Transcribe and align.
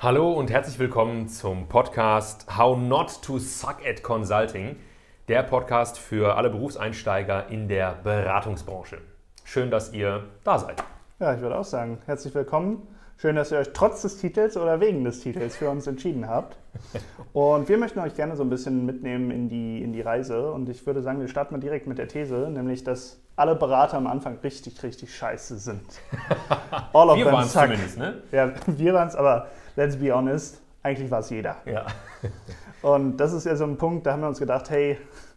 Hallo 0.00 0.32
und 0.32 0.48
herzlich 0.52 0.78
willkommen 0.78 1.26
zum 1.26 1.66
Podcast 1.66 2.56
How 2.56 2.78
Not 2.78 3.20
to 3.20 3.40
Suck 3.40 3.84
at 3.84 4.04
Consulting, 4.04 4.76
der 5.26 5.42
Podcast 5.42 5.98
für 5.98 6.36
alle 6.36 6.50
Berufseinsteiger 6.50 7.48
in 7.48 7.66
der 7.66 7.98
Beratungsbranche. 8.04 8.98
Schön, 9.42 9.72
dass 9.72 9.92
ihr 9.92 10.22
da 10.44 10.56
seid. 10.60 10.84
Ja, 11.18 11.34
ich 11.34 11.40
würde 11.40 11.58
auch 11.58 11.64
sagen, 11.64 11.98
herzlich 12.06 12.32
willkommen. 12.32 12.86
Schön, 13.20 13.34
dass 13.34 13.50
ihr 13.50 13.58
euch 13.58 13.72
trotz 13.72 14.02
des 14.02 14.18
Titels 14.18 14.56
oder 14.56 14.78
wegen 14.78 15.02
des 15.02 15.18
Titels 15.18 15.56
für 15.56 15.68
uns 15.68 15.88
entschieden 15.88 16.28
habt. 16.28 16.56
Und 17.32 17.68
wir 17.68 17.76
möchten 17.76 17.98
euch 17.98 18.14
gerne 18.14 18.36
so 18.36 18.44
ein 18.44 18.48
bisschen 18.48 18.86
mitnehmen 18.86 19.32
in 19.32 19.48
die, 19.48 19.82
in 19.82 19.92
die 19.92 20.02
Reise. 20.02 20.52
Und 20.52 20.68
ich 20.68 20.86
würde 20.86 21.02
sagen, 21.02 21.18
wir 21.18 21.26
starten 21.26 21.54
mal 21.54 21.60
direkt 21.60 21.88
mit 21.88 21.98
der 21.98 22.06
These, 22.06 22.48
nämlich, 22.48 22.84
dass 22.84 23.18
alle 23.34 23.56
Berater 23.56 23.96
am 23.96 24.06
Anfang 24.06 24.38
richtig, 24.44 24.80
richtig 24.84 25.16
scheiße 25.16 25.58
sind. 25.58 25.82
All 26.92 27.10
of 27.10 27.16
wir 27.16 27.26
waren 27.26 27.44
es 27.44 27.52
zumindest, 27.52 27.98
ne? 27.98 28.22
Ja, 28.30 28.52
wir 28.68 28.94
waren 28.94 29.08
es, 29.08 29.16
aber 29.16 29.48
let's 29.74 29.96
be 29.96 30.14
honest, 30.14 30.62
eigentlich 30.84 31.10
war 31.10 31.18
es 31.18 31.30
jeder. 31.30 31.56
Ja. 31.66 31.86
Und 32.82 33.16
das 33.16 33.32
ist 33.32 33.46
ja 33.46 33.56
so 33.56 33.64
ein 33.64 33.78
Punkt, 33.78 34.06
da 34.06 34.12
haben 34.12 34.20
wir 34.20 34.28
uns 34.28 34.38
gedacht, 34.38 34.70
hey, 34.70 34.96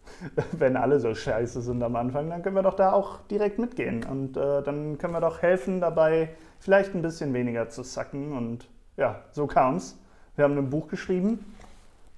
wenn 0.52 0.78
alle 0.78 1.00
so 1.00 1.16
scheiße 1.16 1.64
sind 1.64 1.82
am 1.82 1.96
Anfang, 1.96 2.30
dann 2.30 2.44
können 2.44 2.56
wir 2.56 2.62
doch 2.62 2.76
da 2.76 2.92
auch 2.92 3.22
direkt 3.32 3.58
mitgehen. 3.58 4.04
Und 4.04 4.38
äh, 4.38 4.62
dann 4.62 5.00
können 5.00 5.14
wir 5.14 5.22
doch 5.22 5.42
helfen 5.42 5.82
dabei, 5.82 6.30
vielleicht 6.62 6.96
ein 6.96 7.02
bisschen 7.02 7.34
weniger 7.34 7.68
zu 7.68 7.84
sacken. 7.84 8.32
Und 8.32 8.70
ja, 8.96 9.24
so 9.32 9.48
kam 9.48 9.76
es. 9.76 9.98
Wir 10.36 10.46
haben 10.46 10.58
ein 10.58 10.70
Buch 10.70 10.88
geschrieben. 10.88 11.54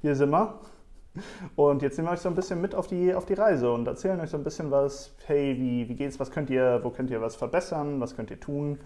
Hier 0.02 0.16
sind 0.16 0.30
wir. 0.30 0.60
Und 1.56 1.82
jetzt 1.82 1.98
nehmen 1.98 2.08
wir 2.08 2.14
euch 2.14 2.20
so 2.20 2.30
ein 2.30 2.36
bisschen 2.36 2.62
mit 2.62 2.76
auf 2.76 2.88
die, 2.88 3.14
auf 3.14 3.26
die 3.26 3.34
Reise 3.34 3.72
und 3.72 3.88
erzählen 3.88 4.20
euch 4.20 4.30
so 4.30 4.38
ein 4.38 4.44
bisschen 4.44 4.72
was. 4.72 5.14
Hey, 5.26 5.56
wie, 5.58 5.88
wie 5.88 5.96
geht's? 5.96 6.20
Was 6.20 6.32
könnt 6.32 6.50
ihr, 6.50 6.80
wo 6.84 6.90
könnt 6.90 7.10
ihr 7.10 7.22
was 7.22 7.36
verbessern? 7.36 8.00
Was 8.00 8.16
könnt 8.16 8.32
ihr 8.32 8.40
tun? 8.40 8.80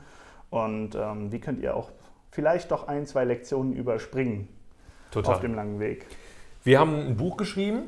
Und 0.50 0.96
ähm, 0.96 1.32
wie 1.32 1.40
könnt 1.40 1.60
ihr 1.60 1.76
auch 1.76 1.92
vielleicht 2.32 2.72
doch 2.72 2.88
ein, 2.88 3.06
zwei 3.06 3.24
Lektionen 3.24 3.74
überspringen 3.74 4.48
Total. 5.12 5.36
auf 5.36 5.42
dem 5.42 5.56
langen 5.56 5.80
Weg? 5.80 6.06
Wir 6.64 6.80
haben 6.80 6.96
ein 6.96 7.16
Buch 7.16 7.38
geschrieben, 7.38 7.84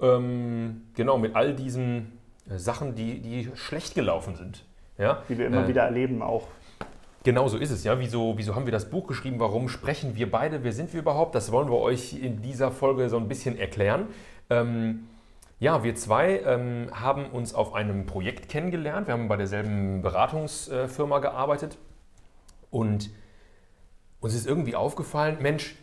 ähm, 0.00 0.82
genau 0.94 1.18
mit 1.18 1.34
all 1.34 1.54
diesen 1.54 2.18
äh, 2.48 2.58
Sachen, 2.58 2.94
die, 2.94 3.20
die 3.20 3.50
schlecht 3.54 3.94
gelaufen 3.94 4.36
sind. 4.36 4.64
Ja? 4.98 5.22
Die 5.28 5.36
wir 5.36 5.46
immer 5.46 5.64
äh, 5.64 5.68
wieder 5.68 5.82
erleben 5.82 6.22
auch. 6.22 6.46
Genau 7.22 7.48
so 7.48 7.58
ist 7.58 7.70
es, 7.70 7.84
ja. 7.84 7.98
Wieso, 7.98 8.38
wieso 8.38 8.54
haben 8.54 8.64
wir 8.64 8.72
das 8.72 8.88
Buch 8.88 9.06
geschrieben? 9.06 9.38
Warum 9.40 9.68
sprechen 9.68 10.16
wir 10.16 10.30
beide? 10.30 10.64
Wer 10.64 10.72
sind 10.72 10.92
wir 10.92 11.00
überhaupt? 11.00 11.34
Das 11.34 11.52
wollen 11.52 11.68
wir 11.68 11.78
euch 11.78 12.14
in 12.14 12.40
dieser 12.40 12.70
Folge 12.70 13.08
so 13.10 13.18
ein 13.18 13.28
bisschen 13.28 13.58
erklären. 13.58 14.06
Ähm, 14.48 15.06
ja, 15.58 15.84
wir 15.84 15.94
zwei 15.94 16.40
ähm, 16.40 16.88
haben 16.92 17.26
uns 17.26 17.54
auf 17.54 17.74
einem 17.74 18.06
Projekt 18.06 18.48
kennengelernt. 18.48 19.06
Wir 19.06 19.12
haben 19.12 19.28
bei 19.28 19.36
derselben 19.36 20.00
Beratungsfirma 20.00 21.18
gearbeitet 21.18 21.76
und 22.70 23.10
uns 24.20 24.34
ist 24.34 24.46
irgendwie 24.46 24.74
aufgefallen, 24.74 25.38
Mensch, 25.42 25.76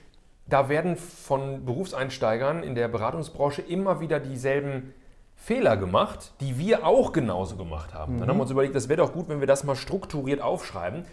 da 0.47 0.69
werden 0.69 0.95
von 0.95 1.65
Berufseinsteigern 1.65 2.63
in 2.63 2.73
der 2.73 2.88
Beratungsbranche 2.88 3.61
immer 3.61 3.99
wieder 3.99 4.19
dieselben 4.19 4.93
Fehler 5.35 5.77
gemacht, 5.77 6.31
die 6.39 6.58
wir 6.58 6.85
auch 6.85 7.11
genauso 7.11 7.58
gemacht 7.58 7.93
haben. 7.93 8.15
Mhm. 8.15 8.19
Dann 8.19 8.30
haben 8.30 8.38
wir 8.38 8.43
uns 8.43 8.52
überlegt, 8.52 8.75
das 8.75 8.89
wäre 8.89 8.97
doch 8.97 9.13
gut, 9.13 9.30
wenn 9.30 9.39
wir 9.39 9.47
das 9.47 9.63
mal 9.63 9.75
strukturiert 9.75 10.41
aufschreiben, 10.41 11.05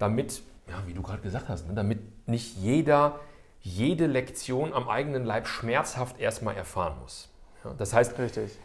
damit, 0.00 0.42
ja, 0.68 0.82
wie 0.86 0.94
du 0.94 1.02
gerade 1.02 1.22
gesagt 1.22 1.48
hast, 1.48 1.68
ne, 1.68 1.74
damit 1.74 2.28
nicht 2.28 2.56
jeder 2.56 3.20
jede 3.62 4.06
Lektion 4.06 4.72
am 4.72 4.88
eigenen 4.88 5.24
Leib 5.24 5.46
schmerzhaft 5.46 6.18
erstmal 6.18 6.56
erfahren 6.56 6.94
muss. 7.00 7.28
Ja, 7.64 7.74
das 7.76 7.92
heißt, 7.92 8.18
Richtig. 8.18 8.58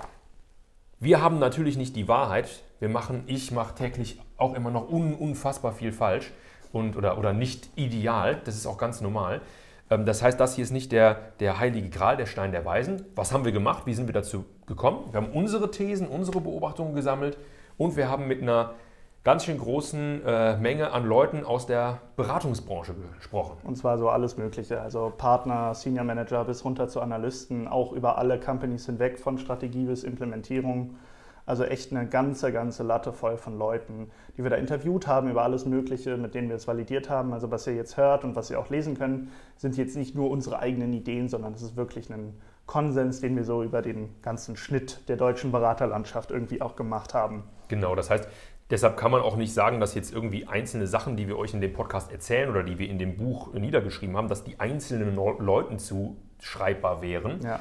wir 0.99 1.21
haben 1.21 1.39
natürlich 1.39 1.77
nicht 1.77 1.95
die 1.95 2.07
Wahrheit. 2.07 2.63
Wir 2.79 2.89
machen, 2.89 3.23
ich 3.27 3.51
mache 3.51 3.75
täglich 3.75 4.21
auch 4.37 4.53
immer 4.53 4.71
noch 4.71 4.89
un, 4.89 5.13
unfassbar 5.13 5.73
viel 5.73 5.91
falsch 5.91 6.31
und, 6.71 6.95
oder, 6.95 7.17
oder 7.17 7.33
nicht 7.33 7.69
ideal. 7.75 8.41
Das 8.45 8.55
ist 8.55 8.65
auch 8.65 8.77
ganz 8.77 9.01
normal. 9.01 9.41
Ähm, 9.89 10.05
das 10.05 10.21
heißt, 10.21 10.39
das 10.39 10.55
hier 10.55 10.63
ist 10.63 10.71
nicht 10.71 10.91
der, 10.91 11.33
der 11.39 11.59
heilige 11.59 11.89
Gral, 11.89 12.15
der 12.15 12.25
Stein 12.25 12.51
der 12.51 12.63
Weisen. 12.63 13.05
Was 13.15 13.33
haben 13.33 13.43
wir 13.43 13.51
gemacht? 13.51 13.85
Wie 13.85 13.93
sind 13.93 14.07
wir 14.07 14.13
dazu 14.13 14.45
gekommen? 14.65 15.11
Wir 15.11 15.21
haben 15.21 15.31
unsere 15.31 15.71
Thesen, 15.71 16.07
unsere 16.07 16.39
Beobachtungen 16.39 16.95
gesammelt 16.95 17.37
und 17.77 17.97
wir 17.97 18.07
haben 18.07 18.27
mit 18.27 18.41
einer 18.41 18.75
ganz 19.25 19.43
schön 19.43 19.57
großen 19.57 20.23
äh, 20.23 20.55
Menge 20.57 20.91
an 20.91 21.03
Leuten 21.03 21.43
aus 21.43 21.65
der 21.65 21.99
Beratungsbranche 22.15 22.93
gesprochen. 23.17 23.57
Und 23.63 23.75
zwar 23.75 23.97
so 23.97 24.07
alles 24.07 24.37
Mögliche, 24.37 24.79
also 24.79 25.11
Partner, 25.17 25.73
Senior 25.73 26.05
Manager 26.05 26.45
bis 26.45 26.63
runter 26.63 26.87
zu 26.87 27.01
Analysten, 27.01 27.67
auch 27.67 27.91
über 27.91 28.19
alle 28.19 28.39
Companies 28.39 28.85
hinweg, 28.85 29.19
von 29.19 29.39
Strategie 29.39 29.85
bis 29.85 30.03
Implementierung. 30.03 30.95
Also 31.47 31.63
echt 31.63 31.91
eine 31.91 32.07
ganze, 32.07 32.51
ganze 32.51 32.83
Latte 32.83 33.13
voll 33.13 33.37
von 33.37 33.57
Leuten, 33.57 34.09
die 34.37 34.43
wir 34.43 34.49
da 34.49 34.55
interviewt 34.57 35.07
haben 35.07 35.29
über 35.29 35.43
alles 35.43 35.65
Mögliche, 35.65 36.17
mit 36.17 36.33
denen 36.33 36.49
wir 36.49 36.55
es 36.55 36.67
validiert 36.67 37.09
haben. 37.09 37.33
Also 37.33 37.51
was 37.51 37.67
ihr 37.67 37.75
jetzt 37.75 37.97
hört 37.97 38.23
und 38.23 38.35
was 38.35 38.49
ihr 38.49 38.59
auch 38.59 38.69
lesen 38.69 38.95
könnt, 38.97 39.29
sind 39.57 39.75
jetzt 39.77 39.95
nicht 39.95 40.15
nur 40.15 40.29
unsere 40.29 40.59
eigenen 40.59 40.93
Ideen, 40.93 41.29
sondern 41.29 41.53
es 41.53 41.61
ist 41.61 41.75
wirklich 41.75 42.11
ein 42.11 42.39
Konsens, 42.65 43.21
den 43.21 43.35
wir 43.35 43.43
so 43.43 43.61
über 43.61 43.83
den 43.83 44.09
ganzen 44.23 44.55
Schnitt 44.55 45.07
der 45.07 45.17
deutschen 45.17 45.51
Beraterlandschaft 45.51 46.31
irgendwie 46.31 46.61
auch 46.61 46.75
gemacht 46.75 47.13
haben. 47.13 47.43
Genau, 47.67 47.95
das 47.95 48.09
heißt, 48.09 48.27
Deshalb 48.71 48.97
kann 48.97 49.11
man 49.11 49.21
auch 49.21 49.35
nicht 49.35 49.53
sagen, 49.53 49.79
dass 49.79 49.93
jetzt 49.93 50.11
irgendwie 50.11 50.47
einzelne 50.47 50.87
Sachen, 50.87 51.15
die 51.15 51.27
wir 51.27 51.37
euch 51.37 51.53
in 51.53 51.61
dem 51.61 51.73
Podcast 51.73 52.11
erzählen 52.11 52.49
oder 52.49 52.63
die 52.63 52.79
wir 52.79 52.89
in 52.89 52.97
dem 52.97 53.15
Buch 53.15 53.53
niedergeschrieben 53.53 54.17
haben, 54.17 54.27
dass 54.27 54.43
die 54.43 54.59
einzelnen 54.59 55.15
Leuten 55.15 55.77
zuschreibbar 55.77 57.01
wären. 57.01 57.41
Ja. 57.43 57.59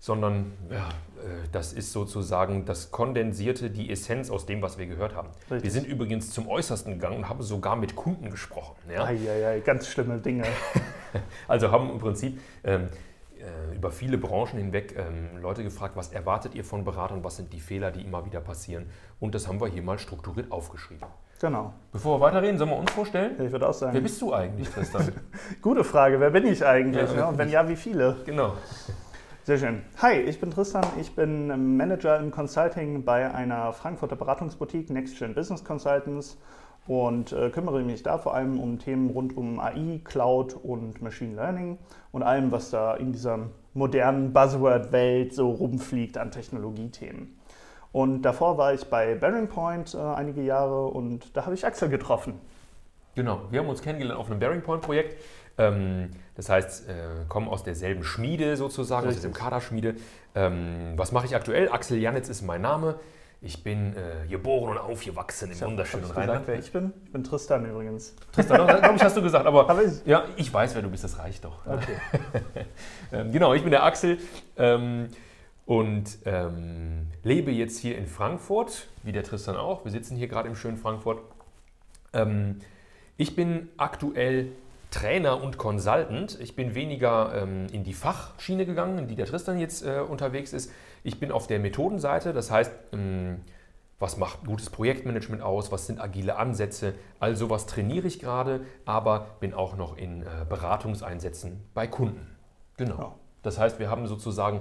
Sondern 0.00 0.52
ja, 0.70 0.88
äh, 1.18 1.48
das 1.50 1.72
ist 1.72 1.92
sozusagen 1.92 2.64
das 2.64 2.92
Kondensierte, 2.92 3.68
die 3.68 3.90
Essenz 3.90 4.30
aus 4.30 4.46
dem, 4.46 4.62
was 4.62 4.78
wir 4.78 4.86
gehört 4.86 5.14
haben. 5.14 5.28
Richtig. 5.50 5.64
Wir 5.64 5.70
sind 5.72 5.86
übrigens 5.88 6.30
zum 6.30 6.48
Äußersten 6.48 6.94
gegangen 6.94 7.16
und 7.16 7.28
haben 7.28 7.42
sogar 7.42 7.74
mit 7.74 7.96
Kunden 7.96 8.30
gesprochen. 8.30 8.76
Ja, 8.90 9.04
Eieiei, 9.04 9.60
ganz 9.60 9.88
schlimme 9.88 10.18
Dinge. 10.18 10.44
also 11.48 11.72
haben 11.72 11.90
im 11.90 11.98
Prinzip 11.98 12.40
ähm, 12.62 12.88
äh, 13.48 13.74
über 13.74 13.90
viele 13.90 14.18
Branchen 14.18 14.58
hinweg 14.58 14.94
ähm, 14.96 15.40
Leute 15.40 15.62
gefragt, 15.62 15.96
was 15.96 16.12
erwartet 16.12 16.54
ihr 16.54 16.64
von 16.64 16.84
Beratern, 16.84 17.24
was 17.24 17.36
sind 17.36 17.52
die 17.52 17.60
Fehler, 17.60 17.90
die 17.90 18.02
immer 18.02 18.24
wieder 18.24 18.40
passieren. 18.40 18.86
Und 19.20 19.34
das 19.34 19.48
haben 19.48 19.60
wir 19.60 19.68
hier 19.68 19.82
mal 19.82 19.98
strukturiert 19.98 20.52
aufgeschrieben. 20.52 21.06
Genau. 21.40 21.72
Bevor 21.92 22.18
wir 22.18 22.26
weiterreden, 22.26 22.58
sollen 22.58 22.70
wir 22.70 22.76
uns 22.76 22.90
vorstellen? 22.90 23.40
Ich 23.40 23.52
würde 23.52 23.68
auch 23.68 23.74
sagen. 23.74 23.94
Wer 23.94 24.00
bist 24.00 24.20
du 24.20 24.34
eigentlich, 24.34 24.68
Tristan? 24.68 25.12
Gute 25.62 25.84
Frage, 25.84 26.18
wer 26.20 26.30
bin 26.30 26.46
ich 26.46 26.64
eigentlich? 26.64 27.10
Ja, 27.10 27.16
ja, 27.16 27.28
und 27.28 27.38
wenn 27.38 27.48
ja, 27.48 27.68
wie 27.68 27.76
viele? 27.76 28.16
Genau. 28.24 28.54
Sehr 29.44 29.56
schön. 29.56 29.82
Hi, 30.02 30.14
ich 30.14 30.40
bin 30.40 30.50
Tristan. 30.50 30.84
Ich 31.00 31.14
bin 31.14 31.76
Manager 31.76 32.18
im 32.18 32.30
Consulting 32.30 33.04
bei 33.04 33.32
einer 33.32 33.72
Frankfurter 33.72 34.16
Beratungsboutique 34.16 34.90
Next 34.90 35.18
Gen 35.18 35.34
Business 35.34 35.64
Consultants 35.64 36.36
und 36.88 37.32
äh, 37.32 37.50
kümmere 37.50 37.82
mich 37.82 38.02
da 38.02 38.16
vor 38.16 38.34
allem 38.34 38.58
um 38.58 38.78
Themen 38.78 39.10
rund 39.10 39.36
um 39.36 39.60
AI, 39.60 40.00
Cloud 40.02 40.54
und 40.54 41.02
Machine 41.02 41.36
Learning 41.36 41.78
und 42.12 42.22
allem, 42.22 42.50
was 42.50 42.70
da 42.70 42.94
in 42.94 43.12
dieser 43.12 43.50
modernen 43.74 44.32
Buzzword-Welt 44.32 45.34
so 45.34 45.50
rumfliegt 45.50 46.16
an 46.16 46.30
Technologiethemen. 46.30 47.38
Und 47.92 48.22
davor 48.22 48.56
war 48.56 48.72
ich 48.72 48.86
bei 48.86 49.14
Bearing 49.14 49.48
Point 49.48 49.94
äh, 49.94 49.98
einige 49.98 50.42
Jahre 50.42 50.86
und 50.86 51.36
da 51.36 51.44
habe 51.44 51.54
ich 51.54 51.66
Axel 51.66 51.90
getroffen. 51.90 52.34
Genau, 53.14 53.42
wir 53.50 53.60
haben 53.60 53.68
uns 53.68 53.82
kennengelernt 53.82 54.18
auf 54.18 54.30
einem 54.30 54.40
Bearing 54.40 54.62
Point 54.62 54.82
Projekt. 54.82 55.16
Ähm, 55.58 56.10
das 56.36 56.48
heißt, 56.48 56.88
äh, 56.88 56.92
kommen 57.28 57.48
aus 57.48 57.64
derselben 57.64 58.02
Schmiede 58.02 58.56
sozusagen, 58.56 59.06
Richtig. 59.06 59.18
aus 59.18 59.22
derselben 59.22 59.44
Kaderschmiede. 59.44 59.94
Ähm, 60.34 60.94
was 60.96 61.12
mache 61.12 61.26
ich 61.26 61.36
aktuell? 61.36 61.70
Axel 61.70 61.98
Janitz 61.98 62.30
ist 62.30 62.42
mein 62.42 62.62
Name. 62.62 62.94
Ich 63.40 63.62
bin 63.62 63.94
äh, 63.94 64.26
geboren 64.28 64.70
und 64.70 64.78
aufgewachsen 64.78 65.52
im 65.52 65.60
wunderschönen 65.60 66.10
Rheinland. 66.10 66.48
wer 66.48 66.58
ich 66.58 66.72
bin? 66.72 66.92
Ich 67.04 67.12
bin 67.12 67.22
Tristan 67.22 67.64
übrigens. 67.66 68.16
Tristan, 68.32 68.66
glaube 68.66 68.96
ich, 68.96 69.02
hast 69.02 69.16
du 69.16 69.22
gesagt. 69.22 69.46
Aber 69.46 69.80
ich? 69.80 70.04
ja, 70.06 70.24
ich 70.36 70.52
weiß, 70.52 70.74
wer 70.74 70.82
du 70.82 70.90
bist. 70.90 71.04
Das 71.04 71.18
reicht 71.18 71.44
doch. 71.44 71.64
Okay. 71.64 71.96
ähm, 73.12 73.30
genau, 73.30 73.54
ich 73.54 73.62
bin 73.62 73.70
der 73.70 73.84
Axel 73.84 74.18
ähm, 74.56 75.06
und 75.66 76.18
ähm, 76.24 77.06
lebe 77.22 77.52
jetzt 77.52 77.78
hier 77.78 77.96
in 77.96 78.08
Frankfurt, 78.08 78.88
wie 79.04 79.12
der 79.12 79.22
Tristan 79.22 79.56
auch. 79.56 79.84
Wir 79.84 79.92
sitzen 79.92 80.16
hier 80.16 80.26
gerade 80.26 80.48
im 80.48 80.56
schönen 80.56 80.76
Frankfurt. 80.76 81.20
Ähm, 82.12 82.58
ich 83.16 83.36
bin 83.36 83.68
aktuell 83.76 84.48
Trainer 84.90 85.42
und 85.42 85.58
Consultant. 85.58 86.38
Ich 86.40 86.56
bin 86.56 86.74
weniger 86.74 87.34
ähm, 87.34 87.66
in 87.72 87.84
die 87.84 87.92
Fachschiene 87.92 88.64
gegangen, 88.64 88.98
in 88.98 89.08
die 89.08 89.16
der 89.16 89.26
Tristan 89.26 89.58
jetzt 89.58 89.84
äh, 89.84 90.00
unterwegs 90.00 90.52
ist. 90.52 90.70
Ich 91.04 91.20
bin 91.20 91.30
auf 91.30 91.46
der 91.46 91.58
Methodenseite, 91.58 92.32
das 92.32 92.50
heißt, 92.50 92.72
ähm, 92.92 93.42
was 93.98 94.16
macht 94.16 94.44
gutes 94.46 94.70
Projektmanagement 94.70 95.42
aus, 95.42 95.72
was 95.72 95.86
sind 95.86 96.00
agile 96.00 96.36
Ansätze, 96.36 96.94
all 97.18 97.34
sowas 97.36 97.66
trainiere 97.66 98.06
ich 98.06 98.20
gerade, 98.20 98.60
aber 98.84 99.36
bin 99.40 99.54
auch 99.54 99.76
noch 99.76 99.96
in 99.96 100.22
äh, 100.22 100.26
Beratungseinsätzen 100.48 101.64
bei 101.74 101.86
Kunden. 101.86 102.36
Genau. 102.76 102.98
Ja. 102.98 103.14
Das 103.42 103.58
heißt, 103.58 103.78
wir 103.78 103.90
haben 103.90 104.06
sozusagen 104.06 104.60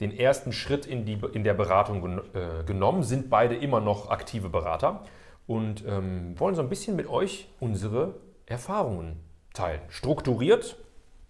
den 0.00 0.16
ersten 0.16 0.52
Schritt 0.52 0.86
in, 0.86 1.04
die, 1.04 1.18
in 1.32 1.42
der 1.42 1.54
Beratung 1.54 2.02
gen 2.02 2.18
äh, 2.34 2.64
genommen, 2.64 3.02
sind 3.02 3.28
beide 3.28 3.56
immer 3.56 3.80
noch 3.80 4.10
aktive 4.10 4.48
Berater 4.48 5.02
und 5.46 5.84
ähm, 5.86 6.38
wollen 6.38 6.54
so 6.54 6.62
ein 6.62 6.68
bisschen 6.68 6.96
mit 6.96 7.08
euch 7.08 7.48
unsere 7.60 8.14
Erfahrungen 8.46 9.25
teilen. 9.56 9.80
Strukturiert 9.88 10.76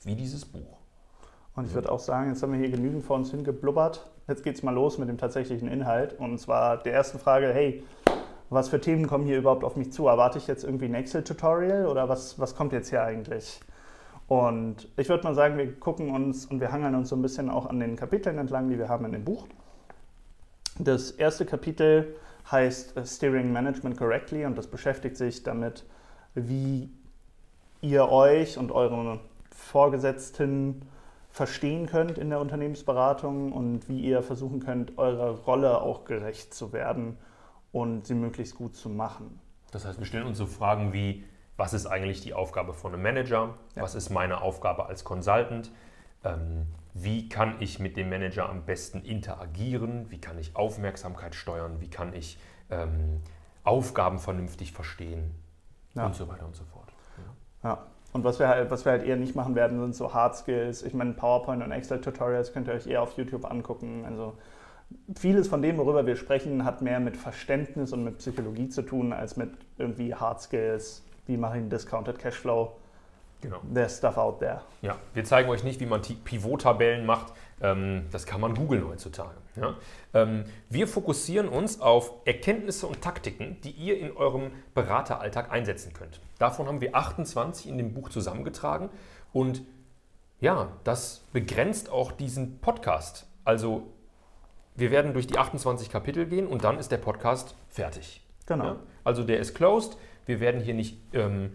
wie 0.04 0.14
dieses 0.14 0.44
Buch. 0.44 0.78
Und 1.54 1.66
ich 1.66 1.74
würde 1.74 1.90
auch 1.90 2.00
sagen, 2.00 2.30
jetzt 2.30 2.42
haben 2.42 2.52
wir 2.52 2.58
hier 2.58 2.70
genügend 2.70 3.02
vor 3.02 3.16
uns 3.16 3.30
hingeblubbert. 3.30 4.10
Jetzt 4.28 4.44
geht 4.44 4.56
es 4.56 4.62
mal 4.62 4.74
los 4.74 4.98
mit 4.98 5.08
dem 5.08 5.16
tatsächlichen 5.16 5.68
Inhalt. 5.68 6.18
Und 6.18 6.38
zwar 6.38 6.76
der 6.76 6.92
ersten 6.92 7.18
Frage, 7.18 7.52
hey, 7.52 7.82
was 8.50 8.68
für 8.68 8.80
Themen 8.80 9.06
kommen 9.06 9.24
hier 9.24 9.38
überhaupt 9.38 9.64
auf 9.64 9.76
mich 9.76 9.92
zu? 9.92 10.06
Erwarte 10.06 10.38
ich 10.38 10.46
jetzt 10.46 10.64
irgendwie 10.64 10.84
ein 10.84 10.94
Excel-Tutorial 10.94 11.86
oder 11.86 12.08
was, 12.08 12.38
was 12.38 12.54
kommt 12.54 12.72
jetzt 12.72 12.90
hier 12.90 13.02
eigentlich? 13.02 13.60
Und 14.28 14.88
ich 14.96 15.08
würde 15.08 15.24
mal 15.24 15.34
sagen, 15.34 15.56
wir 15.56 15.72
gucken 15.78 16.10
uns 16.10 16.46
und 16.46 16.60
wir 16.60 16.72
hangeln 16.72 16.94
uns 16.94 17.08
so 17.08 17.16
ein 17.16 17.22
bisschen 17.22 17.48
auch 17.48 17.66
an 17.66 17.80
den 17.80 17.96
Kapiteln 17.96 18.38
entlang, 18.38 18.68
die 18.68 18.78
wir 18.78 18.88
haben 18.88 19.04
in 19.04 19.12
dem 19.12 19.24
Buch. 19.24 19.46
Das 20.78 21.12
erste 21.12 21.46
Kapitel 21.46 22.16
heißt 22.50 22.94
Steering 23.04 23.52
Management 23.52 23.96
Correctly 23.96 24.44
und 24.44 24.58
das 24.58 24.66
beschäftigt 24.66 25.16
sich 25.16 25.42
damit, 25.42 25.84
wie 26.34 26.90
ihr 27.88 28.08
euch 28.10 28.58
und 28.58 28.72
eure 28.72 29.20
Vorgesetzten 29.50 30.82
verstehen 31.30 31.86
könnt 31.86 32.18
in 32.18 32.30
der 32.30 32.40
Unternehmensberatung 32.40 33.52
und 33.52 33.88
wie 33.88 34.00
ihr 34.00 34.22
versuchen 34.22 34.60
könnt, 34.60 34.96
eurer 34.96 35.38
Rolle 35.40 35.80
auch 35.80 36.04
gerecht 36.04 36.54
zu 36.54 36.72
werden 36.72 37.18
und 37.72 38.06
sie 38.06 38.14
möglichst 38.14 38.54
gut 38.54 38.74
zu 38.74 38.88
machen. 38.88 39.38
Das 39.70 39.84
heißt, 39.84 39.98
wir 39.98 40.06
stellen 40.06 40.26
uns 40.26 40.38
so 40.38 40.46
Fragen 40.46 40.92
wie, 40.92 41.24
was 41.56 41.74
ist 41.74 41.86
eigentlich 41.86 42.22
die 42.22 42.32
Aufgabe 42.32 42.72
von 42.72 42.94
einem 42.94 43.02
Manager? 43.02 43.54
Ja. 43.74 43.82
Was 43.82 43.94
ist 43.94 44.10
meine 44.10 44.40
Aufgabe 44.40 44.86
als 44.86 45.04
Consultant? 45.04 45.70
Ähm, 46.24 46.66
wie 46.94 47.28
kann 47.28 47.56
ich 47.60 47.78
mit 47.78 47.98
dem 47.98 48.08
Manager 48.08 48.48
am 48.48 48.64
besten 48.64 49.02
interagieren? 49.02 50.10
Wie 50.10 50.18
kann 50.18 50.38
ich 50.38 50.56
Aufmerksamkeit 50.56 51.34
steuern? 51.34 51.80
Wie 51.80 51.90
kann 51.90 52.14
ich 52.14 52.38
ähm, 52.70 53.20
Aufgaben 53.64 54.18
vernünftig 54.18 54.72
verstehen? 54.72 55.34
Ja. 55.94 56.06
Und 56.06 56.14
so 56.14 56.28
weiter 56.28 56.46
und 56.46 56.56
so 56.56 56.64
fort. 56.64 56.95
Ja. 57.62 57.86
Und 58.12 58.24
was 58.24 58.38
wir, 58.38 58.48
halt, 58.48 58.70
was 58.70 58.84
wir 58.84 58.92
halt 58.92 59.04
eher 59.04 59.16
nicht 59.16 59.36
machen 59.36 59.54
werden, 59.54 59.78
sind 59.78 59.94
so 59.94 60.14
Hard 60.14 60.36
Skills. 60.36 60.82
Ich 60.82 60.94
meine, 60.94 61.12
PowerPoint 61.12 61.62
und 61.62 61.70
Excel-Tutorials 61.70 62.52
könnt 62.52 62.66
ihr 62.68 62.74
euch 62.74 62.86
eher 62.86 63.02
auf 63.02 63.16
YouTube 63.18 63.44
angucken. 63.44 64.04
Also 64.06 64.34
vieles 65.14 65.48
von 65.48 65.60
dem, 65.60 65.76
worüber 65.76 66.06
wir 66.06 66.16
sprechen, 66.16 66.64
hat 66.64 66.80
mehr 66.80 67.00
mit 67.00 67.16
Verständnis 67.16 67.92
und 67.92 68.04
mit 68.04 68.18
Psychologie 68.18 68.68
zu 68.68 68.82
tun, 68.82 69.12
als 69.12 69.36
mit 69.36 69.50
irgendwie 69.76 70.14
Hard 70.14 70.40
Skills. 70.40 71.04
Wie 71.26 71.36
mache 71.36 71.56
ich 71.56 71.60
einen 71.60 71.70
Discounted 71.70 72.18
Cashflow? 72.18 72.72
Genau. 73.46 73.60
There's 73.72 73.96
stuff 73.96 74.18
out 74.18 74.40
there. 74.40 74.62
Ja, 74.82 74.96
wir 75.14 75.22
zeigen 75.22 75.48
euch 75.48 75.62
nicht, 75.62 75.78
wie 75.78 75.86
man 75.86 76.02
Pivot-Tabellen 76.02 77.06
macht. 77.06 77.32
Ähm, 77.62 78.06
das 78.10 78.26
kann 78.26 78.40
man 78.40 78.56
googeln 78.56 78.84
heutzutage. 78.88 79.36
Ja? 79.54 79.76
Ähm, 80.14 80.46
wir 80.68 80.88
fokussieren 80.88 81.48
uns 81.48 81.80
auf 81.80 82.12
Erkenntnisse 82.24 82.88
und 82.88 83.02
Taktiken, 83.02 83.60
die 83.62 83.70
ihr 83.70 84.00
in 84.00 84.16
eurem 84.16 84.50
Berateralltag 84.74 85.52
einsetzen 85.52 85.92
könnt. 85.92 86.20
Davon 86.40 86.66
haben 86.66 86.80
wir 86.80 86.96
28 86.96 87.68
in 87.68 87.78
dem 87.78 87.94
Buch 87.94 88.08
zusammengetragen 88.08 88.90
und 89.32 89.62
ja, 90.40 90.72
das 90.82 91.22
begrenzt 91.32 91.88
auch 91.88 92.10
diesen 92.10 92.58
Podcast. 92.58 93.28
Also 93.44 93.86
wir 94.74 94.90
werden 94.90 95.12
durch 95.12 95.28
die 95.28 95.38
28 95.38 95.88
Kapitel 95.88 96.26
gehen 96.26 96.48
und 96.48 96.64
dann 96.64 96.80
ist 96.80 96.90
der 96.90 96.98
Podcast 96.98 97.54
fertig. 97.68 98.22
Genau. 98.46 98.64
Ja? 98.64 98.76
Also 99.04 99.22
der 99.22 99.38
ist 99.38 99.54
closed. 99.54 99.96
Wir 100.26 100.40
werden 100.40 100.60
hier 100.60 100.74
nicht 100.74 100.98
ähm, 101.12 101.52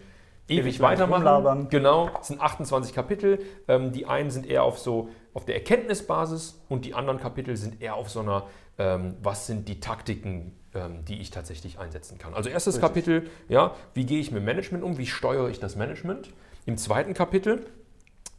ewig 0.51 0.80
weitermachen. 0.80 1.69
Genau, 1.69 2.09
es 2.19 2.27
sind 2.27 2.42
28 2.42 2.94
Kapitel. 2.94 3.39
Ähm, 3.68 3.92
die 3.92 4.06
einen 4.06 4.31
sind 4.31 4.45
eher 4.45 4.63
auf 4.63 4.77
so 4.80 5.09
auf 5.33 5.45
der 5.45 5.56
Erkenntnisbasis 5.56 6.62
und 6.68 6.86
die 6.86 6.94
anderen 6.94 7.19
Kapitel 7.19 7.56
sind 7.56 7.81
eher 7.81 7.95
auf 7.95 8.09
so 8.09 8.19
einer, 8.19 8.48
ähm, 8.77 9.15
was 9.21 9.48
sind 9.48 9.68
die 9.69 9.80
Taktiken, 9.80 10.57
ähm, 10.74 11.06
die 11.06 11.21
ich 11.21 11.31
tatsächlich 11.31 11.80
einsetzen 11.80 12.18
kann. 12.18 12.33
Also 12.33 12.50
erstes 12.50 12.75
Richtig. 12.75 12.88
Kapitel, 12.89 13.30
ja, 13.48 13.75
wie 13.94 14.06
gehe 14.06 14.19
ich 14.19 14.31
mit 14.31 14.44
Management 14.44 14.83
um, 14.83 14.98
wie 14.98 15.07
steuere 15.07 15.50
ich 15.50 15.59
das 15.59 15.75
Management. 15.75 16.31
Im 16.65 16.77
zweiten 16.77 17.13
Kapitel 17.13 17.65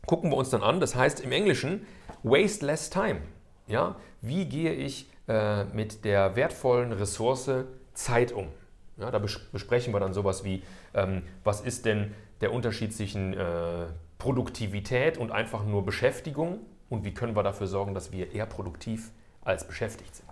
gucken 0.06 0.30
wir 0.30 0.36
uns 0.36 0.50
dann 0.50 0.62
an, 0.62 0.80
das 0.80 0.94
heißt 0.94 1.20
im 1.20 1.32
Englischen, 1.32 1.86
waste 2.22 2.66
less 2.66 2.90
time. 2.90 3.20
Ja, 3.66 3.96
wie 4.20 4.44
gehe 4.44 4.72
ich 4.74 5.08
äh, 5.28 5.64
mit 5.64 6.04
der 6.04 6.36
wertvollen 6.36 6.92
Ressource 6.92 7.50
Zeit 7.94 8.32
um? 8.32 8.48
Ja, 8.96 9.10
da 9.10 9.18
besprechen 9.18 9.94
wir 9.94 10.00
dann 10.00 10.12
sowas 10.12 10.44
wie, 10.44 10.62
ähm, 10.94 11.22
was 11.44 11.60
ist 11.60 11.86
denn 11.86 12.14
der 12.40 12.52
Unterschied 12.52 12.94
zwischen 12.94 13.32
äh, 13.34 13.86
Produktivität 14.18 15.18
und 15.18 15.32
einfach 15.32 15.64
nur 15.64 15.84
Beschäftigung 15.84 16.58
und 16.90 17.04
wie 17.04 17.14
können 17.14 17.34
wir 17.34 17.42
dafür 17.42 17.66
sorgen, 17.66 17.94
dass 17.94 18.12
wir 18.12 18.32
eher 18.32 18.46
produktiv 18.46 19.10
als 19.42 19.66
beschäftigt 19.66 20.14
sind. 20.14 20.28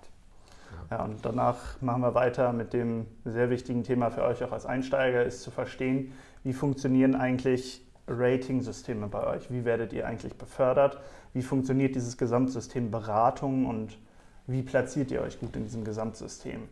Ja. 0.90 0.98
ja, 0.98 1.04
und 1.04 1.24
danach 1.24 1.80
machen 1.80 2.02
wir 2.02 2.14
weiter 2.14 2.52
mit 2.52 2.72
dem 2.72 3.06
sehr 3.24 3.50
wichtigen 3.50 3.82
Thema 3.82 4.10
für 4.10 4.22
euch 4.22 4.44
auch 4.44 4.52
als 4.52 4.66
Einsteiger, 4.66 5.24
ist 5.24 5.42
zu 5.42 5.50
verstehen, 5.50 6.12
wie 6.44 6.52
funktionieren 6.52 7.14
eigentlich 7.14 7.82
Rating-Systeme 8.06 9.06
bei 9.06 9.26
euch? 9.26 9.50
Wie 9.50 9.64
werdet 9.64 9.92
ihr 9.92 10.06
eigentlich 10.06 10.34
befördert? 10.34 10.98
Wie 11.32 11.42
funktioniert 11.42 11.94
dieses 11.94 12.18
Gesamtsystem 12.18 12.90
Beratung 12.90 13.66
und 13.66 13.98
wie 14.46 14.62
platziert 14.62 15.10
ihr 15.10 15.22
euch 15.22 15.38
gut 15.38 15.54
in 15.56 15.64
diesem 15.64 15.84
Gesamtsystem? 15.84 16.68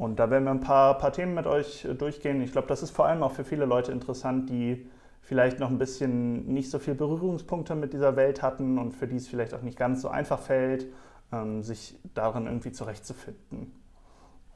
Und 0.00 0.18
da 0.18 0.30
werden 0.30 0.44
wir 0.44 0.50
ein 0.50 0.60
paar, 0.60 0.96
paar 0.96 1.12
Themen 1.12 1.34
mit 1.34 1.46
euch 1.46 1.84
äh, 1.84 1.94
durchgehen. 1.94 2.40
Ich 2.40 2.52
glaube, 2.52 2.66
das 2.68 2.82
ist 2.82 2.90
vor 2.90 3.04
allem 3.04 3.22
auch 3.22 3.32
für 3.32 3.44
viele 3.44 3.66
Leute 3.66 3.92
interessant, 3.92 4.48
die 4.48 4.88
vielleicht 5.20 5.60
noch 5.60 5.68
ein 5.68 5.76
bisschen 5.76 6.46
nicht 6.46 6.70
so 6.70 6.78
viel 6.78 6.94
Berührungspunkte 6.94 7.74
mit 7.74 7.92
dieser 7.92 8.16
Welt 8.16 8.40
hatten 8.40 8.78
und 8.78 8.92
für 8.92 9.06
die 9.06 9.16
es 9.16 9.28
vielleicht 9.28 9.52
auch 9.52 9.60
nicht 9.60 9.78
ganz 9.78 10.00
so 10.00 10.08
einfach 10.08 10.38
fällt, 10.38 10.86
ähm, 11.34 11.62
sich 11.62 11.98
darin 12.14 12.46
irgendwie 12.46 12.72
zurechtzufinden. 12.72 13.72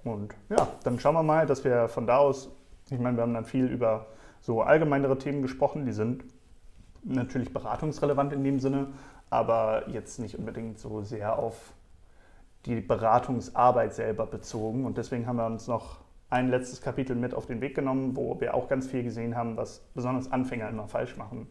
Und 0.03 0.35
ja, 0.49 0.67
dann 0.83 0.99
schauen 0.99 1.15
wir 1.15 1.23
mal, 1.23 1.45
dass 1.45 1.63
wir 1.63 1.89
von 1.89 2.07
da 2.07 2.17
aus, 2.17 2.49
ich 2.91 2.99
meine, 2.99 3.19
wir 3.19 3.23
haben 3.23 3.35
dann 3.35 3.45
viel 3.45 3.67
über 3.67 4.07
so 4.41 4.63
allgemeinere 4.63 5.19
Themen 5.19 5.43
gesprochen, 5.43 5.85
die 5.85 5.93
sind 5.93 6.25
natürlich 7.03 7.53
beratungsrelevant 7.53 8.33
in 8.33 8.45
dem 8.45 8.61
Sinne, 8.61 8.95
aber 9.29 9.91
jetzt 9.91 10.19
nicht 10.21 10.39
unbedingt 10.39 10.79
so 10.79 11.03
sehr 11.03 11.39
auf 11.39 11.75
die 12.67 12.81
Beratungsarbeit 12.81 13.95
selber 13.95 14.27
bezogen. 14.27 14.85
Und 14.85 14.99
deswegen 14.99 15.27
haben 15.27 15.37
wir 15.37 15.47
uns 15.47 15.67
noch 15.67 16.01
ein 16.31 16.51
letztes 16.51 16.81
Kapitel 16.81 17.15
mit 17.15 17.35
auf 17.35 17.47
den 17.47 17.61
Weg 17.61 17.75
genommen, 17.75 18.17
wo 18.17 18.41
wir 18.41 18.55
auch 18.55 18.69
ganz 18.69 18.87
viel 18.87 19.03
gesehen 19.03 19.37
haben, 19.37 19.57
was 19.57 19.81
besonders 19.95 20.33
Anfänger 20.33 20.69
immer 20.69 20.89
falsch 20.89 21.17
machen. 21.17 21.47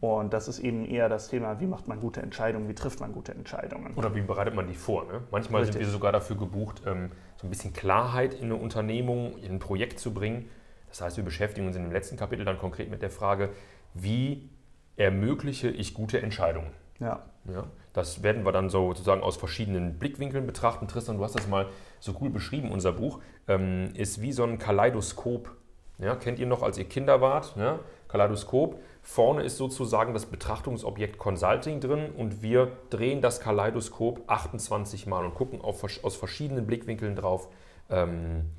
Und 0.00 0.32
das 0.32 0.48
ist 0.48 0.58
eben 0.58 0.84
eher 0.84 1.08
das 1.08 1.28
Thema, 1.28 1.60
wie 1.60 1.66
macht 1.66 1.86
man 1.86 2.00
gute 2.00 2.20
Entscheidungen, 2.20 2.68
wie 2.68 2.74
trifft 2.74 2.98
man 2.98 3.12
gute 3.12 3.32
Entscheidungen. 3.32 3.94
Oder 3.94 4.12
wie 4.16 4.20
bereitet 4.20 4.52
man 4.52 4.66
die 4.66 4.74
vor? 4.74 5.04
Ne? 5.04 5.22
Manchmal 5.30 5.60
Richtig. 5.60 5.74
sind 5.74 5.86
wir 5.86 5.92
sogar 5.92 6.10
dafür 6.10 6.36
gebucht, 6.36 6.82
ähm, 6.86 7.12
so 7.36 7.46
ein 7.46 7.50
bisschen 7.50 7.72
Klarheit 7.72 8.34
in 8.34 8.46
eine 8.46 8.56
Unternehmung, 8.56 9.38
in 9.38 9.52
ein 9.52 9.58
Projekt 9.60 10.00
zu 10.00 10.12
bringen. 10.12 10.48
Das 10.88 11.02
heißt, 11.02 11.18
wir 11.18 11.24
beschäftigen 11.24 11.68
uns 11.68 11.76
in 11.76 11.84
dem 11.84 11.92
letzten 11.92 12.16
Kapitel 12.16 12.44
dann 12.44 12.58
konkret 12.58 12.90
mit 12.90 13.00
der 13.00 13.10
Frage, 13.10 13.50
wie 13.94 14.50
ermögliche 14.96 15.68
ich 15.68 15.94
gute 15.94 16.20
Entscheidungen? 16.20 16.70
Ja. 17.02 17.20
ja. 17.52 17.64
Das 17.92 18.22
werden 18.22 18.44
wir 18.44 18.52
dann 18.52 18.70
so 18.70 18.88
sozusagen 18.88 19.22
aus 19.22 19.36
verschiedenen 19.36 19.98
Blickwinkeln 19.98 20.46
betrachten. 20.46 20.88
Tristan, 20.88 21.18
du 21.18 21.24
hast 21.24 21.34
das 21.34 21.46
mal 21.46 21.66
so 22.00 22.14
cool 22.20 22.30
beschrieben, 22.30 22.70
unser 22.70 22.92
Buch. 22.92 23.20
Ähm, 23.48 23.90
ist 23.94 24.22
wie 24.22 24.32
so 24.32 24.44
ein 24.44 24.58
Kaleidoskop. 24.58 25.50
Ja, 25.98 26.16
kennt 26.16 26.38
ihr 26.38 26.46
noch, 26.46 26.62
als 26.62 26.78
ihr 26.78 26.88
Kinder 26.88 27.20
wart? 27.20 27.54
Ja? 27.56 27.80
Kaleidoskop. 28.08 28.80
Vorne 29.02 29.42
ist 29.42 29.56
sozusagen 29.56 30.14
das 30.14 30.26
Betrachtungsobjekt 30.26 31.18
Consulting 31.18 31.80
drin 31.80 32.10
und 32.16 32.42
wir 32.42 32.72
drehen 32.90 33.20
das 33.20 33.40
Kaleidoskop 33.40 34.22
28 34.26 35.06
Mal 35.06 35.24
und 35.24 35.34
gucken 35.34 35.60
auf, 35.60 35.84
aus 35.84 36.16
verschiedenen 36.16 36.66
Blickwinkeln 36.66 37.16
drauf, 37.16 37.48
ähm, 37.90 38.50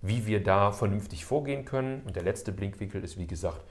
wie 0.00 0.26
wir 0.26 0.42
da 0.42 0.72
vernünftig 0.72 1.24
vorgehen 1.24 1.64
können. 1.64 2.02
Und 2.06 2.16
der 2.16 2.22
letzte 2.22 2.50
Blickwinkel 2.50 3.04
ist, 3.04 3.18
wie 3.18 3.26
gesagt, 3.26 3.62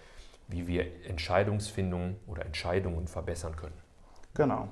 wie 0.48 0.68
wir 0.68 0.86
Entscheidungsfindung 1.06 2.18
oder 2.26 2.46
Entscheidungen 2.46 3.08
verbessern 3.08 3.56
können. 3.56 3.87
Genau. 4.38 4.68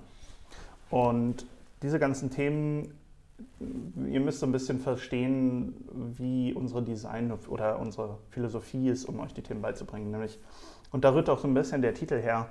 Und 0.91 1.47
diese 1.81 1.97
ganzen 1.97 2.29
Themen, 2.29 2.93
ihr 4.07 4.19
müsst 4.19 4.39
so 4.39 4.45
ein 4.45 4.51
bisschen 4.51 4.79
verstehen, 4.79 5.73
wie 6.15 6.53
unsere 6.53 6.83
Design 6.83 7.33
oder 7.47 7.79
unsere 7.79 8.19
Philosophie 8.29 8.89
ist, 8.89 9.05
um 9.05 9.19
euch 9.19 9.33
die 9.33 9.41
Themen 9.41 9.63
beizubringen. 9.63 10.11
Nämlich, 10.11 10.37
und 10.91 11.03
da 11.03 11.15
rührt 11.15 11.31
auch 11.31 11.39
so 11.39 11.47
ein 11.47 11.55
bisschen 11.55 11.81
der 11.81 11.95
Titel 11.95 12.21
her, 12.21 12.47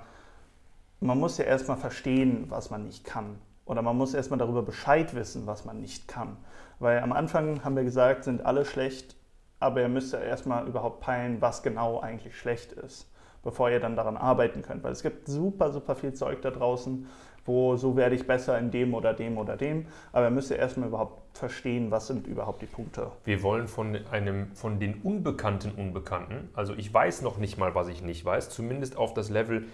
man 0.99 1.17
muss 1.17 1.37
ja 1.37 1.45
erstmal 1.45 1.77
verstehen, 1.77 2.47
was 2.49 2.69
man 2.69 2.83
nicht 2.83 3.05
kann. 3.05 3.37
Oder 3.65 3.81
man 3.81 3.97
muss 3.97 4.13
erstmal 4.13 4.37
darüber 4.37 4.61
Bescheid 4.61 5.15
wissen, 5.15 5.47
was 5.47 5.63
man 5.63 5.79
nicht 5.79 6.09
kann. 6.09 6.35
Weil 6.79 6.99
am 6.99 7.13
Anfang 7.13 7.63
haben 7.63 7.77
wir 7.77 7.85
gesagt, 7.85 8.25
sind 8.25 8.45
alle 8.45 8.65
schlecht, 8.65 9.15
aber 9.61 9.81
ihr 9.81 9.87
müsst 9.87 10.11
ja 10.11 10.19
erstmal 10.19 10.67
überhaupt 10.67 10.99
peilen, 10.99 11.39
was 11.39 11.63
genau 11.63 12.01
eigentlich 12.01 12.37
schlecht 12.37 12.73
ist 12.73 13.07
bevor 13.45 13.69
ihr 13.69 13.79
dann 13.79 13.95
daran 13.95 14.17
arbeiten 14.17 14.61
könnt. 14.61 14.83
Weil 14.83 14.91
es 14.91 15.03
gibt 15.03 15.29
super, 15.29 15.71
super 15.71 15.95
viel 15.95 16.13
Zeug 16.13 16.41
da 16.41 16.51
draußen, 16.51 17.07
wo 17.45 17.77
so 17.77 17.95
werde 17.95 18.15
ich 18.15 18.27
besser 18.27 18.57
in 18.57 18.71
dem 18.71 18.93
oder 18.93 19.13
dem 19.13 19.37
oder 19.37 19.55
dem. 19.55 19.85
Aber 20.11 20.25
ihr 20.25 20.31
müsst 20.31 20.49
ja 20.49 20.57
erstmal 20.57 20.89
überhaupt 20.89 21.37
verstehen, 21.37 21.91
was 21.91 22.07
sind 22.07 22.27
überhaupt 22.27 22.61
die 22.61 22.65
Punkte. 22.65 23.11
Wir 23.23 23.43
wollen 23.43 23.67
von, 23.69 23.97
einem, 24.11 24.51
von 24.55 24.79
den 24.79 24.95
unbekannten 25.01 25.71
Unbekannten, 25.71 26.49
also 26.53 26.73
ich 26.73 26.93
weiß 26.93 27.21
noch 27.21 27.37
nicht 27.37 27.57
mal, 27.57 27.75
was 27.75 27.87
ich 27.87 28.01
nicht 28.01 28.25
weiß, 28.25 28.49
zumindest 28.49 28.97
auf 28.97 29.13
das 29.13 29.29
Level, 29.29 29.65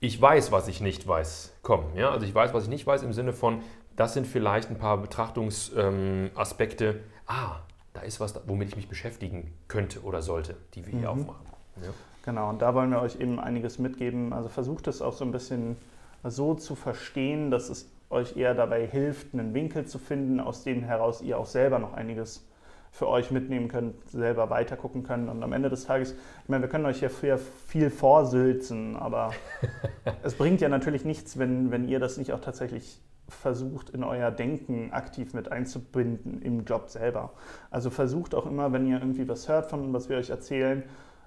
ich 0.00 0.20
weiß, 0.20 0.52
was 0.52 0.68
ich 0.68 0.80
nicht 0.80 1.06
weiß, 1.06 1.54
kommen. 1.62 1.94
Ja? 1.94 2.10
Also 2.10 2.26
ich 2.26 2.34
weiß, 2.34 2.52
was 2.54 2.64
ich 2.64 2.68
nicht 2.68 2.86
weiß 2.86 3.02
im 3.02 3.12
Sinne 3.12 3.32
von, 3.32 3.62
das 3.96 4.14
sind 4.14 4.26
vielleicht 4.26 4.70
ein 4.70 4.78
paar 4.78 4.98
Betrachtungsaspekte. 4.98 6.86
Ähm, 6.86 7.00
ah, 7.26 7.60
da 7.94 8.00
ist 8.02 8.20
was, 8.20 8.34
womit 8.46 8.68
ich 8.68 8.76
mich 8.76 8.88
beschäftigen 8.88 9.52
könnte 9.66 10.02
oder 10.02 10.22
sollte, 10.22 10.56
die 10.74 10.84
wir 10.86 10.92
hier 10.92 11.12
mhm. 11.12 11.20
aufmachen. 11.20 11.46
Ja. 11.82 11.90
Genau, 12.28 12.50
und 12.50 12.60
da 12.60 12.74
wollen 12.74 12.90
wir 12.90 13.00
euch 13.00 13.18
eben 13.20 13.40
einiges 13.40 13.78
mitgeben. 13.78 14.34
Also 14.34 14.50
versucht 14.50 14.86
es 14.86 15.00
auch 15.00 15.14
so 15.14 15.24
ein 15.24 15.32
bisschen 15.32 15.78
so 16.22 16.52
zu 16.52 16.74
verstehen, 16.74 17.50
dass 17.50 17.70
es 17.70 17.90
euch 18.10 18.36
eher 18.36 18.52
dabei 18.52 18.86
hilft, 18.86 19.32
einen 19.32 19.54
Winkel 19.54 19.86
zu 19.86 19.98
finden, 19.98 20.38
aus 20.38 20.62
dem 20.62 20.82
heraus 20.82 21.22
ihr 21.22 21.38
auch 21.38 21.46
selber 21.46 21.78
noch 21.78 21.94
einiges 21.94 22.46
für 22.90 23.08
euch 23.08 23.30
mitnehmen 23.30 23.68
könnt, 23.68 24.10
selber 24.10 24.50
weitergucken 24.50 25.04
könnt. 25.04 25.30
Und 25.30 25.42
am 25.42 25.54
Ende 25.54 25.70
des 25.70 25.86
Tages, 25.86 26.12
ich 26.42 26.48
meine, 26.50 26.64
wir 26.64 26.68
können 26.68 26.84
euch 26.84 26.98
hier 26.98 27.08
viel 27.08 27.88
vorsülzen, 27.88 28.96
aber 28.96 29.30
es 30.22 30.34
bringt 30.34 30.60
ja 30.60 30.68
natürlich 30.68 31.06
nichts, 31.06 31.38
wenn, 31.38 31.70
wenn 31.70 31.88
ihr 31.88 31.98
das 31.98 32.18
nicht 32.18 32.34
auch 32.34 32.40
tatsächlich 32.40 33.00
versucht, 33.30 33.88
in 33.88 34.04
euer 34.04 34.30
Denken 34.30 34.92
aktiv 34.92 35.32
mit 35.32 35.50
einzubinden 35.50 36.42
im 36.42 36.66
Job 36.66 36.90
selber. 36.90 37.32
Also 37.70 37.88
versucht 37.88 38.34
auch 38.34 38.44
immer, 38.44 38.70
wenn 38.70 38.86
ihr 38.86 39.00
irgendwie 39.00 39.26
was 39.26 39.48
hört 39.48 39.70
von 39.70 39.94
was 39.94 40.10
wir 40.10 40.18
euch 40.18 40.28
erzählen, 40.28 40.82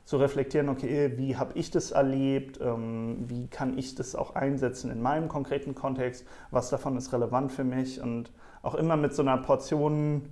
zu 0.06 0.18
reflektieren, 0.18 0.70
okay, 0.70 1.14
wie 1.16 1.38
habe 1.38 1.58
ich 1.58 1.72
das 1.72 1.92
erlebt, 1.92 2.60
ähm, 2.62 3.18
wie 3.28 3.48
kann 3.48 3.78
ich 3.78 3.96
das 3.96 4.16
auch 4.16 4.36
einsetzen 4.36 4.92
in 4.92 5.02
meinem 5.02 5.28
konkreten 5.28 5.76
Kontext, 5.76 6.26
was 6.50 6.70
davon 6.70 6.98
ist 6.98 7.14
relevant 7.14 7.52
für 7.52 7.64
mich 7.64 8.02
und 8.02 8.32
auch 8.62 8.76
immer 8.76 8.98
mit 8.98 9.14
so 9.14 9.22
einer 9.22 9.38
Portion 9.38 10.24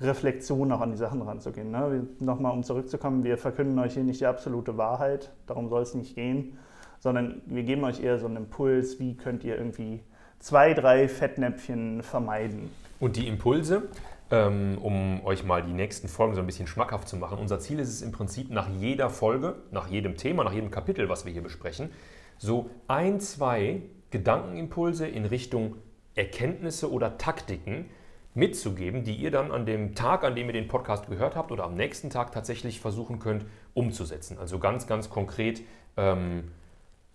Reflexion 0.00 0.72
auch 0.72 0.80
an 0.80 0.90
die 0.90 0.96
Sachen 0.96 1.22
ranzugehen. 1.22 1.70
Ne? 1.70 2.06
Nochmal, 2.18 2.52
um 2.52 2.64
zurückzukommen, 2.64 3.24
wir 3.24 3.38
verkünden 3.38 3.78
euch 3.78 3.94
hier 3.94 4.02
nicht 4.02 4.20
die 4.20 4.26
absolute 4.26 4.76
Wahrheit, 4.76 5.30
darum 5.46 5.68
soll 5.68 5.82
es 5.82 5.94
nicht 5.94 6.14
gehen, 6.14 6.58
sondern 6.98 7.42
wir 7.46 7.62
geben 7.62 7.84
euch 7.84 8.02
eher 8.02 8.18
so 8.18 8.26
einen 8.26 8.36
Impuls, 8.36 8.98
wie 8.98 9.16
könnt 9.16 9.44
ihr 9.44 9.56
irgendwie 9.56 10.00
zwei, 10.40 10.74
drei 10.74 11.08
Fettnäpfchen 11.08 12.02
vermeiden. 12.02 12.70
Und 12.98 13.16
die 13.16 13.28
Impulse, 13.28 13.84
um 14.30 15.24
euch 15.24 15.44
mal 15.44 15.62
die 15.62 15.72
nächsten 15.72 16.08
Folgen 16.08 16.34
so 16.34 16.40
ein 16.40 16.46
bisschen 16.46 16.66
schmackhaft 16.66 17.08
zu 17.08 17.16
machen. 17.16 17.38
Unser 17.38 17.60
Ziel 17.60 17.78
ist 17.78 17.88
es 17.88 18.02
im 18.02 18.10
Prinzip 18.10 18.50
nach 18.50 18.68
jeder 18.68 19.10
Folge, 19.10 19.56
nach 19.70 19.88
jedem 19.88 20.16
Thema, 20.16 20.44
nach 20.44 20.52
jedem 20.52 20.70
Kapitel, 20.70 21.08
was 21.08 21.24
wir 21.24 21.32
hier 21.32 21.42
besprechen, 21.42 21.90
so 22.38 22.70
ein, 22.88 23.20
zwei 23.20 23.82
Gedankenimpulse 24.10 25.06
in 25.06 25.24
Richtung 25.24 25.76
Erkenntnisse 26.14 26.90
oder 26.90 27.18
Taktiken 27.18 27.90
mitzugeben, 28.34 29.04
die 29.04 29.14
ihr 29.14 29.30
dann 29.30 29.52
an 29.52 29.66
dem 29.66 29.94
Tag, 29.94 30.24
an 30.24 30.34
dem 30.34 30.48
ihr 30.48 30.52
den 30.52 30.68
Podcast 30.68 31.08
gehört 31.08 31.36
habt 31.36 31.52
oder 31.52 31.64
am 31.64 31.76
nächsten 31.76 32.10
Tag 32.10 32.32
tatsächlich 32.32 32.80
versuchen 32.80 33.18
könnt 33.20 33.46
umzusetzen. 33.74 34.38
Also 34.38 34.58
ganz, 34.58 34.86
ganz 34.86 35.08
konkret 35.08 35.62
ähm, 35.96 36.50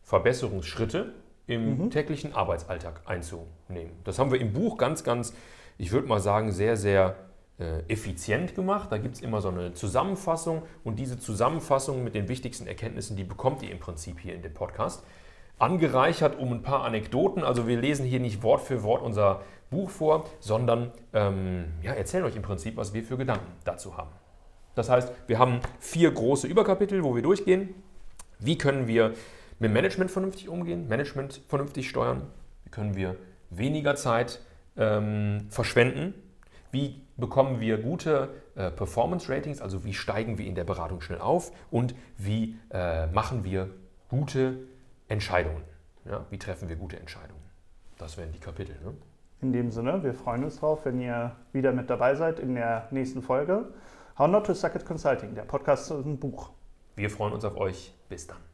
Verbesserungsschritte 0.04 1.14
im 1.48 1.78
mhm. 1.78 1.90
täglichen 1.90 2.34
Arbeitsalltag 2.34 3.02
einzunehmen. 3.06 3.92
Das 4.06 4.20
haben 4.20 4.32
wir 4.32 4.40
im 4.40 4.54
Buch 4.54 4.78
ganz, 4.78 5.04
ganz, 5.04 5.34
ich 5.80 5.92
würde 5.92 6.08
mal 6.08 6.20
sagen, 6.20 6.52
sehr, 6.52 6.78
sehr 6.78 7.16
äh, 7.58 7.80
effizient 7.88 8.54
gemacht. 8.54 8.92
Da 8.92 8.98
gibt 8.98 9.16
es 9.16 9.22
immer 9.22 9.42
so 9.42 9.48
eine 9.48 9.74
Zusammenfassung 9.74 10.62
und 10.84 11.00
diese 11.00 11.18
Zusammenfassung 11.18 12.04
mit 12.04 12.14
den 12.14 12.28
wichtigsten 12.28 12.68
Erkenntnissen, 12.68 13.16
die 13.16 13.24
bekommt 13.24 13.64
ihr 13.64 13.72
im 13.72 13.80
Prinzip 13.80 14.20
hier 14.20 14.36
in 14.36 14.42
dem 14.42 14.54
Podcast. 14.54 15.04
Angereichert 15.58 16.38
um 16.38 16.52
ein 16.52 16.62
paar 16.62 16.84
Anekdoten. 16.84 17.44
Also 17.44 17.68
wir 17.68 17.80
lesen 17.80 18.06
hier 18.06 18.20
nicht 18.20 18.44
Wort 18.44 18.62
für 18.62 18.84
Wort 18.84 19.02
unser 19.02 19.42
Buch 19.70 19.90
vor, 19.90 20.26
sondern 20.42 20.92
ähm, 21.14 21.66
ja, 21.82 21.94
erzählen 21.94 22.26
euch 22.26 22.36
im 22.36 22.42
Prinzip, 22.42 22.76
was 22.76 22.94
wir 22.94 23.04
für 23.04 23.18
Gedanken 23.18 23.52
dazu 23.64 23.96
haben. 23.96 24.12
Das 24.76 24.90
heißt, 24.90 25.12
wir 25.28 25.40
haben 25.40 25.62
vier 25.80 26.12
große 26.12 26.46
Überkapitel, 26.48 27.04
wo 27.04 27.16
wir 27.16 27.22
durchgehen. 27.22 27.74
Wie 28.38 28.58
können 28.58 28.88
wir 28.88 29.14
mit 29.60 29.72
Management 29.72 30.12
vernünftig 30.12 30.50
umgehen, 30.50 30.90
Management 30.90 31.42
vernünftig 31.48 31.90
steuern? 31.90 32.24
Wie 32.66 32.70
können 32.70 32.96
wir 32.96 33.16
weniger 33.50 33.96
Zeit 33.96 34.42
ähm, 34.80 35.46
verschwenden? 35.50 36.16
Wie 36.72 37.02
bekommen 37.18 37.60
wir 37.60 37.78
gute 37.78 38.30
äh, 38.56 38.72
Performance-Ratings, 38.72 39.62
also 39.62 39.84
wie 39.84 39.94
steigen 39.94 40.38
wir 40.38 40.46
in 40.46 40.56
der 40.56 40.64
Beratung 40.64 41.02
schnell 41.02 41.20
auf? 41.20 41.52
Und 41.70 41.94
wie 42.18 42.58
äh, 42.72 43.08
machen 43.08 43.44
wir 43.44 43.70
gute 44.10 44.60
Entscheidungen? 45.08 45.64
Ja, 46.06 46.26
wie 46.30 46.40
treffen 46.40 46.70
wir 46.70 46.76
gute 46.76 46.98
Entscheidungen? 47.00 47.42
Das 47.98 48.18
wären 48.18 48.32
die 48.32 48.40
Kapitel. 48.40 48.76
Ne? 48.84 48.94
In 49.42 49.54
dem 49.54 49.72
Sinne, 49.72 50.04
wir 50.04 50.14
freuen 50.14 50.44
uns 50.44 50.60
drauf, 50.60 50.86
wenn 50.86 51.00
ihr 51.00 51.36
wieder 51.54 51.72
mit 51.72 51.90
dabei 51.90 52.16
seid 52.16 52.40
in 52.40 52.56
der 52.56 52.88
nächsten 52.92 53.22
Folge. 53.22 53.68
How 54.18 54.28
Not 54.28 54.46
to 54.48 54.54
Suck 54.54 54.76
at 54.76 54.86
Consulting, 54.86 55.36
der 55.36 55.44
Podcast 55.44 55.92
ein 55.92 56.18
Buch. 56.18 56.52
Wir 56.96 57.10
freuen 57.10 57.34
uns 57.34 57.46
auf 57.46 57.56
euch. 57.56 57.94
Bis 58.10 58.28
dann. 58.28 58.49